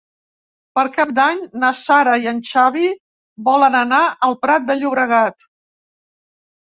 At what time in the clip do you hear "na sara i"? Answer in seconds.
1.63-2.25